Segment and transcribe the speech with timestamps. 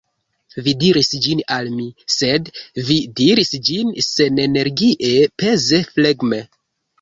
[0.67, 2.49] Vi diris ĝin al mi; sed
[2.87, 5.13] vi diris ĝin senenergie,
[5.45, 6.43] peze, flegme.